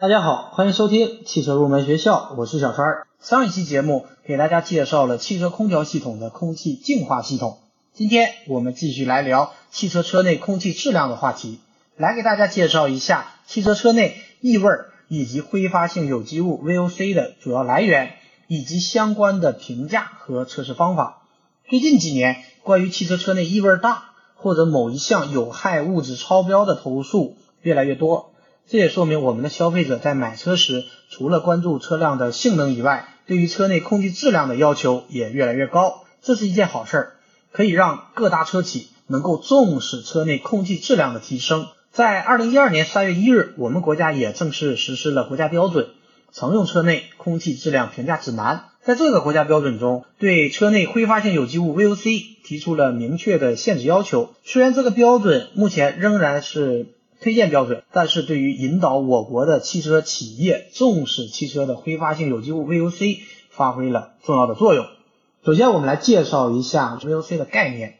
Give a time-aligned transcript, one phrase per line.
[0.00, 3.02] 大家好，欢迎收听汽车入门学校，我是小川。
[3.20, 7.58] 上一期节目给大家介绍了汽车空调系统的空气净化系统，
[7.92, 11.60] 今天我们继续来聊汽车车内空气质量的话题，
[11.98, 14.70] 来给大家介绍一下汽车车内异味
[15.08, 18.14] 以及挥发性有机物 VOC 的主要来源
[18.46, 21.24] 以及相关的评价和测试方法。
[21.68, 24.04] 最近几年，关于汽车车内异味大
[24.34, 28.29] 或者某一项有害物质超标的投诉越来越多。
[28.70, 36.04] 这也说明我们的消费者在买车时，除了关注车辆的性能以外，对于车内空气质量的要求也越来越高。
[36.22, 37.12] 这是一件好事儿，
[37.50, 41.66] 可以让各大车企能够重视车内空气质量的提升。
[41.90, 45.86] 在二零一二年三月一日，我们国家也正式实施了国家标准
[46.32, 48.56] 《乘用车内空气质量评价指南》。
[48.86, 54.30] 在这个国家标准中，对车内挥发性有机物 VOC 提出了明确的限制要求。
[54.44, 56.86] 虽然这个标准目前仍然是。
[57.20, 63.18] 推荐标准，但是对于引导我国的汽车企业重视汽车的挥发性有机物 VOC
[63.50, 64.86] 发挥了重要的作用。
[65.44, 67.98] 首先，我们来介绍一下 VOC 的概念。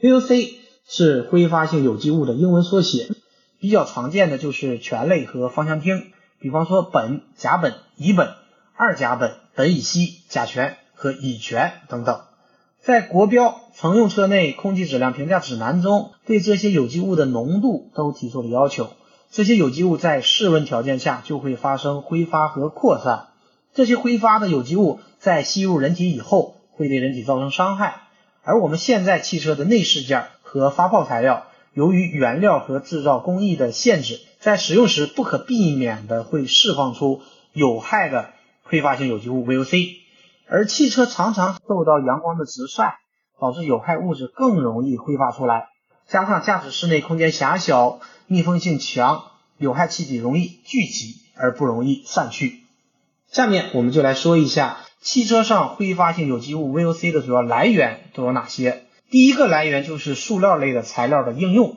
[0.00, 0.54] VOC
[0.88, 3.08] 是挥发性有机物的英文缩写，
[3.60, 6.04] 比较常见的就是醛类和芳香烃，
[6.40, 8.34] 比方说苯、甲苯、乙苯、
[8.74, 12.20] 二甲苯、苯乙烯、甲醛和乙醛等等。
[12.86, 18.90] 在国标乘用车内空气质量评价指南中，对这些有机物的浓度都提出了要求。
[19.32, 23.26] 这些有机物在室温条件下就会发生挥发和扩散，
[23.74, 28.02] 这些挥发的有机物在吸入人体以后会对人体造成伤害。
[28.44, 37.20] 而我们现在汽车的内饰件和发泡材料，由于原料和制造工艺的限制，在使用时不可避免的会释放出
[37.52, 38.30] 有害的
[38.62, 40.05] 挥发性有机物 VOC。
[40.48, 42.98] 而汽车常常受到阳光的直晒，
[43.40, 45.68] 导致有害物质更容易挥发出来。
[46.06, 49.24] 加上驾驶室内空间狭小，密封性强，
[49.58, 52.60] 有害气体容易聚集而不容易散去。
[53.28, 58.84] 下面我们就来说一下汽车上挥发性有机物 VOC 的主要来源都有哪些。
[59.10, 61.76] 第一个来源就是塑料类的材料的应用。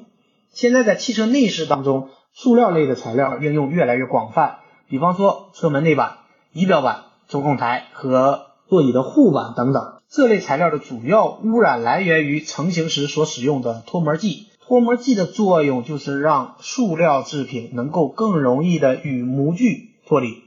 [0.51, 6.19] 现在在汽车内饰当中，塑料类的材料应用越来越广泛，比方说车门内板、
[6.53, 14.45] 仪表板、中控台和座椅的护板等等，这类材料的主要污染来源于成型时所使用的脱膜剂。
[14.61, 20.43] 脱膜剂的作用就是让塑料制品能够更容易的与模具脱离。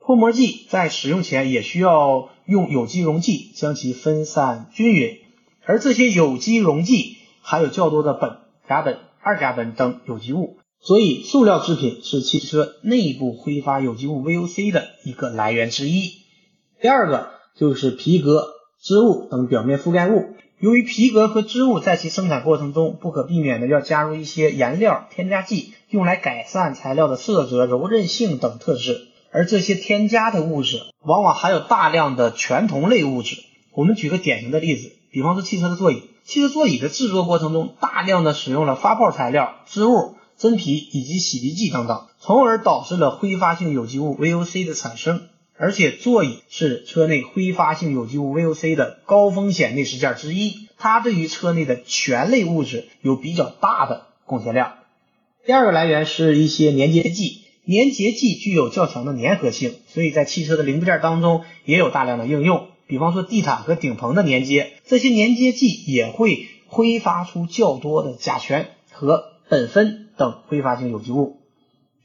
[0.00, 5.18] 脱膜剂在使用前也需要用有机溶剂将其分散均匀，
[5.66, 16.12] 而这些有机溶剂含有较多的苯、甲苯、二甲苯等有机物，所以塑料制品是汽车内部挥发有机物 VOC 的一个来源之一。
[16.80, 17.39] 第二个。
[17.60, 20.30] 就是皮革、织物等表面覆盖物。
[20.60, 29.08] 由于皮革和织物在其生产过程中不可避免的要加入一些颜料、添加剂，用来改善材料的色泽、柔韧性等特质。
[29.30, 33.36] 而这些添加的物质往往含有大量的全酮类物质。
[33.74, 36.04] 我们举个典型的例子，比方说汽车的座椅。
[36.24, 45.20] 汽车座椅的制作过程中，大量的使用了发泡材料、织物、真皮以及洗涤剂等等，从而导致了挥发性有机物 VOC 的产生。
[45.62, 54.72] 而且座椅是车内挥发性有机物 VOC 的高风险内饰件之一，它对于车内的醛类物质有比较大的贡献量。
[55.44, 62.68] 第二个来源是一些粘结剂，粘结剂具有较强的粘合性，所以在汽车的零部件当中也有大量的应用。
[62.86, 71.39] 比方说地毯和顶棚的粘接，这些粘接剂也会挥发出较多的甲醛和苯酚等挥发性有机物。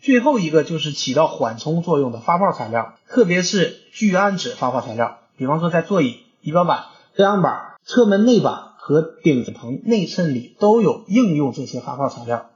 [0.05, 6.83] 最后一个就是起到缓冲作用的发泡材料，特别是聚氨酯发泡材料，比方说在座椅、仪表板、
[7.15, 12.51] 遮阳板、车门内板和顶棚内衬里都有应用这些发泡材料。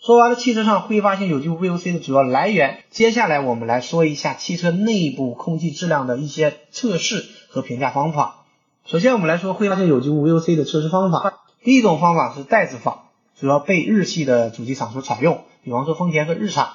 [0.00, 8.46] 说完了汽车上挥发性有机物 VOC 的主要来源，接下来我们来说一下汽车内部空气质量的一些测试和评价方法。
[8.86, 13.07] 首先我们来说挥发性有机物 VOC 的测试方法，第一种方法是袋子法，
[13.40, 15.40] 主要被日系的主机厂所采用。
[15.62, 16.68] 比方说丰田和日产，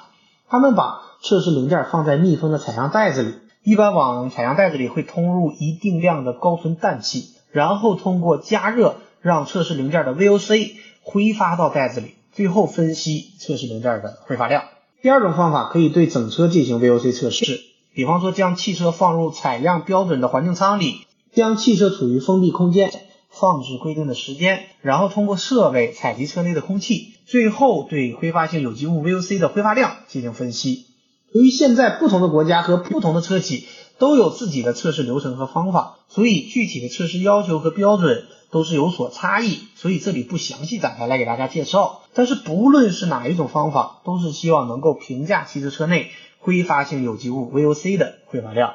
[0.48, 10.72] 他们把测试零件放在密封的采样袋子里，一般往采样袋子里会通入一定量的高纯氮气，然后通过加热让测试零件的 VOC
[11.02, 14.64] 挥发到袋子里，最后分析测试零件的挥发量。
[15.02, 17.60] 第二种方法可以对整车进行 VOC 测试，
[17.92, 22.90] 比方说将汽车放入采样标准的环境舱里，将汽车处于封闭空间。
[23.38, 30.86] 放置规定的时间，然后通过设备采集车内的空气，最后对挥发性有机物 VOC 的挥发量进行分析。
[31.32, 33.66] 由于现在不同的国家和不同的车企
[33.98, 42.02] 都有自己的测试流程和方法，所以具体的测试要求和标准都是有所差异，所以这里不详细展开来给大家介绍。
[42.14, 48.74] 但是不论是哪一种方法，都是希望能够评价汽车车内挥发性有机物 VOC 的挥发量。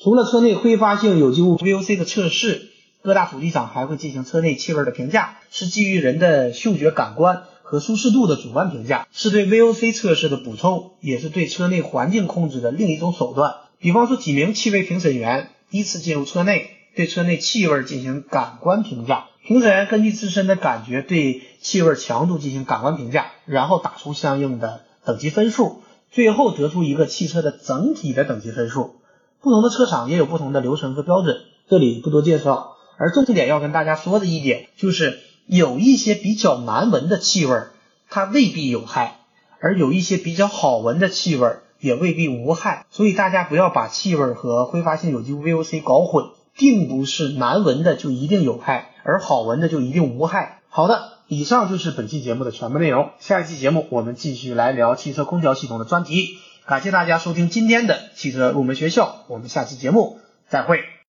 [0.00, 2.69] 除了车内挥发性有机物 VOC 的测试，
[3.02, 13.54] 各大主机厂还会进行车内气味的评价，是基于人的嗅觉感官和舒适度的主观评价，是对 VOC 测试的补充，也是对车内环境控制的另一种手段。
[13.78, 25.80] 比方说，几名气味评审员依次进入车内，对车内气味进行感官评价，评审员根据自身的感觉对气味强度进行感官评价，然后打出相应的等级分数，
[26.10, 28.96] 最后得出一个汽车的整体的等级分数。
[29.40, 32.69] 不同的车厂也有不同的流程和标准，这里不多介绍。
[33.00, 37.62] 而重点要跟大家说的一点就是，有一些比较难闻的气味，
[38.10, 39.16] 它未必有害；
[39.58, 41.48] 而有一些比较好闻的气味，
[41.80, 42.84] 也未必无害。
[42.90, 50.60] 所以大家不要把气味和挥发性有机物 VOC 搞混，并不是难闻的就一定有害，而好闻的就一定无害。
[50.68, 53.12] 好的，以上就是本期节目的全部内容。
[53.18, 56.36] 下一期节目我们继续来聊汽车空调系统的专题。
[56.66, 60.18] 感谢大家收听今天的汽车入门学校，我们下期节目
[60.48, 60.90] 再会。